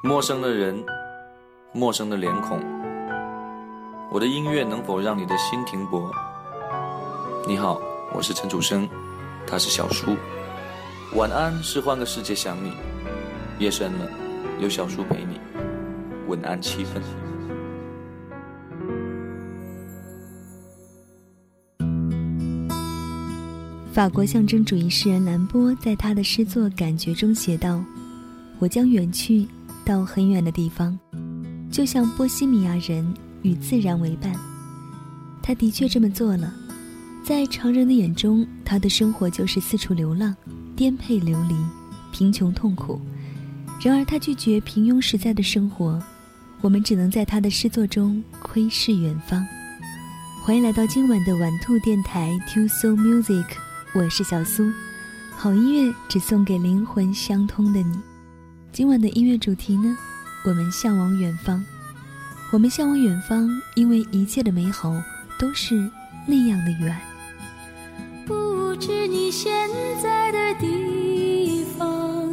[0.00, 0.80] 陌生的人，
[1.72, 2.60] 陌生的脸孔，
[4.12, 6.08] 我的音乐能否让你的心停泊？
[7.48, 7.80] 你好，
[8.14, 8.88] 我是陈楚生，
[9.44, 10.16] 他是小叔。
[11.16, 12.70] 晚安是换个世界想你，
[13.58, 14.08] 夜深了，
[14.60, 15.40] 有小叔陪你，
[16.28, 17.02] 晚安七分。
[23.92, 27.82] 法国象征主义诗人兰波在他的诗作《感觉》中写道
[28.60, 29.44] ：“我将远去
[29.88, 30.98] 到很远的地方，
[31.70, 34.30] 就像波西米亚人与自然为伴。”
[35.42, 36.52] 他的确这么做了。
[37.24, 40.36] 在常人的眼中，他的生活就是四处流浪、
[40.76, 41.56] 颠沛流离、
[42.12, 43.00] 贫穷痛苦。
[43.80, 45.98] 然而，他拒绝平庸实在的生活。
[46.60, 49.42] 我们只能在他的诗作中窥视远方。
[50.44, 53.46] 欢迎来到今晚的晚兔电台 Two Soul Music。
[53.94, 54.70] 我是小苏，
[55.34, 58.07] 好音乐只送给灵魂相通的你。
[58.78, 59.98] 今晚的音乐主题呢？
[60.44, 61.64] 我们向往远方。
[62.52, 64.94] 我们向往远方，因为一切的美好
[65.36, 65.74] 都是
[66.24, 66.96] 那样的远。
[68.24, 69.68] 不知你现
[70.00, 72.30] 在的地方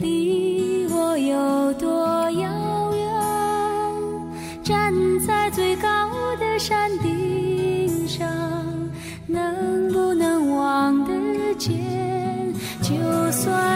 [0.00, 4.64] 离我有多遥远？
[4.64, 4.92] 站
[5.24, 8.26] 在最高的山顶上，
[9.28, 10.36] 能不能？
[10.56, 11.12] 望得
[11.56, 11.74] 见，
[12.82, 12.90] 就
[13.30, 13.75] 算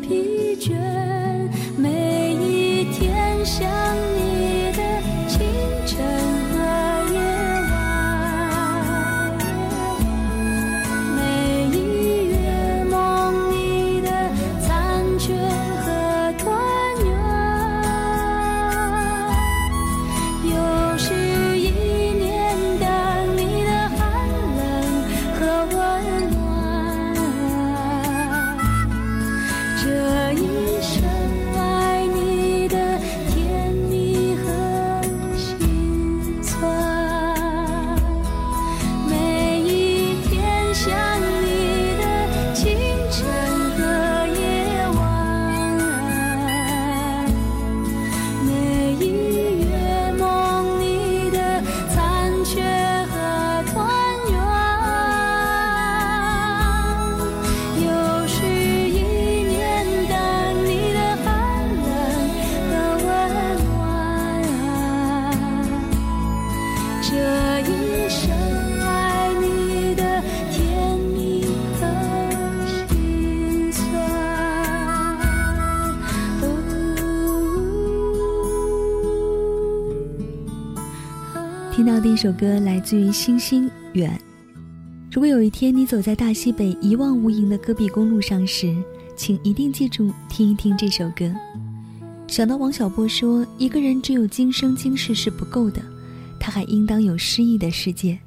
[0.00, 0.74] 疲倦。
[1.76, 3.68] 每一天想
[4.16, 4.27] 你
[82.18, 84.20] 首歌来自于星星远。
[85.08, 88.76] 如果有一天你走在大西北一望无垠的戈壁公路上时，
[89.14, 91.32] 请一定记住听一听这首歌。
[92.26, 95.80] 想到王小波说：“一个人只有今生今世是不够的，
[96.40, 98.18] 他还应当有诗意的世界。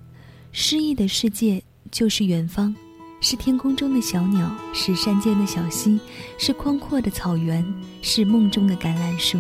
[0.54, 1.62] 诗意的世界
[1.92, 2.74] 就是远方，
[3.20, 6.00] 是天空中的小鸟，是山间的小溪，
[6.38, 7.62] 是宽阔的草原，
[8.02, 9.38] 是梦中的橄榄树。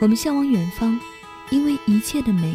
[0.00, 0.96] 我们向往远方，
[1.50, 2.54] 因为一切的美。”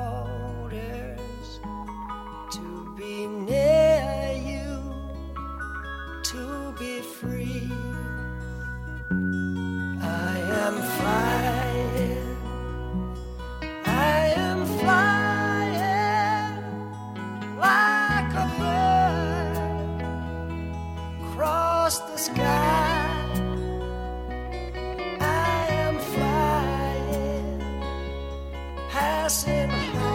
[29.31, 30.10] I said.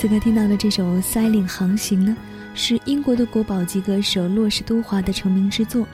[0.00, 2.16] 此刻听到的这首《Sailing 航行》呢，
[2.54, 5.86] 是英国的国宝级歌手洛士都华的成名之作。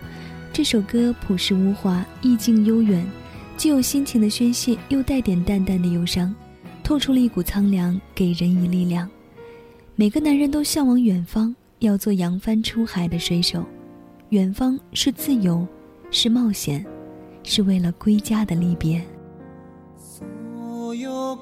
[0.52, 3.04] 这首歌朴实无华，意境悠远，
[3.56, 6.32] 既有心情的宣泄，又带点淡淡的忧伤，
[6.84, 9.10] 透出了一股苍凉，给人以力量。
[9.96, 13.64] 每个男人都向往远方，要做扬帆出海的水手。
[14.28, 15.66] 远方是自由，
[16.12, 16.86] 是冒险，
[17.42, 19.04] 是为了归家的离别。
[19.96, 21.36] 所有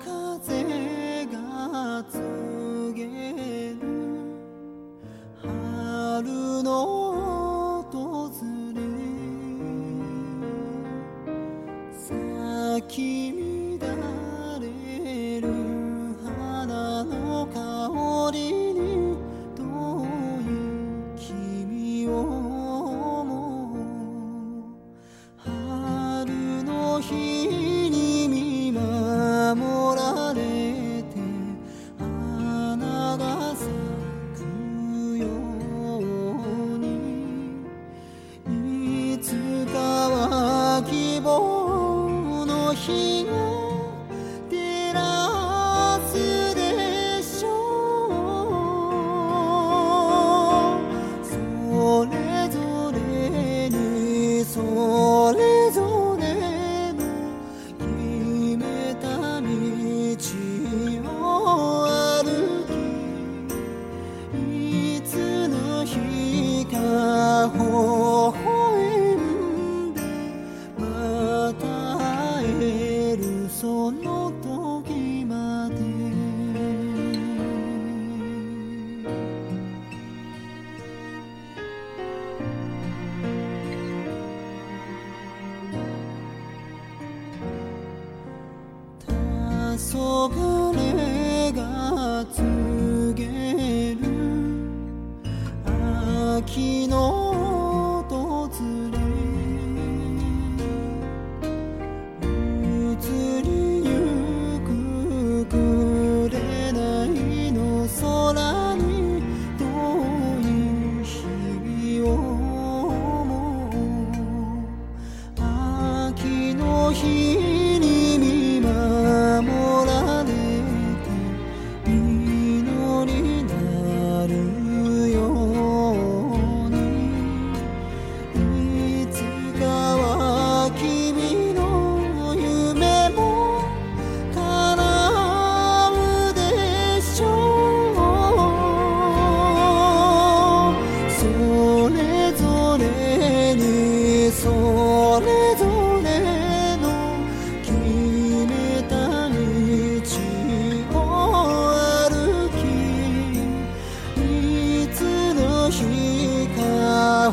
[157.24, 157.30] 出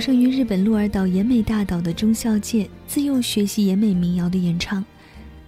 [0.00, 4.84] 生于日本鹿儿岛岩美大岛的中孝介，自幼学习岩美民谣的演唱。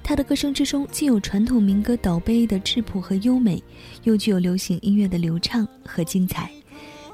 [0.02, 3.62] 他的歌声之中既有传统民歌倒背的质朴和优美，
[4.02, 6.50] 又具有流行音乐的流畅和精彩。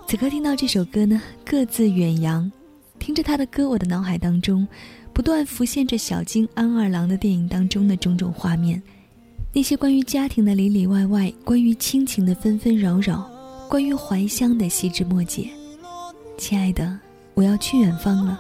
[0.09, 2.51] 此刻听到这首歌呢，各自远扬。
[2.99, 4.67] 听着他的歌，我的脑海当中
[5.17, 8.81] 不断浮现着小津安二郎的电影当中的种种画面，
[9.51, 13.27] 那些关于家庭的里里外外，关于亲情的纷纷扰扰，
[13.67, 15.49] 关于怀乡的细枝末节。
[16.37, 17.01] 亲爱的，
[17.33, 18.39] 我要去远方了，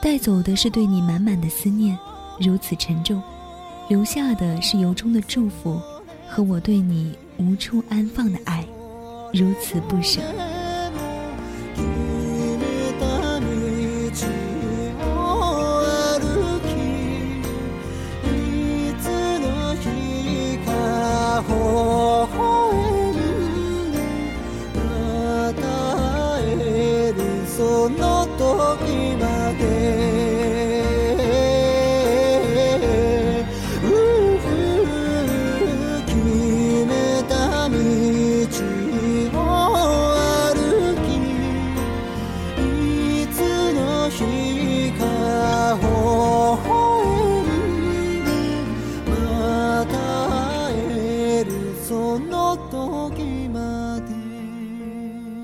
[0.00, 1.94] 带走的是对你满满的思念，
[2.40, 3.20] 如此沉重；
[3.86, 5.78] 留下的是由衷的祝福
[6.26, 8.64] 和我对你无处安放的爱，
[9.34, 10.22] 如此不舍。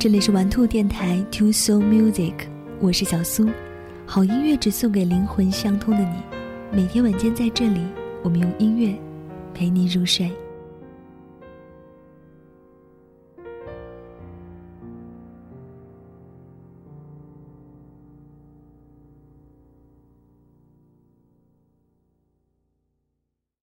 [0.02, 2.34] 这里是玩兔电台 Two Soul Music，
[2.80, 3.48] 我是小苏，
[4.04, 6.16] 好音乐只送给灵魂相通的你。
[6.72, 7.80] 每天晚间在这里，
[8.24, 8.98] 我们用音乐
[9.54, 10.28] 陪你入睡。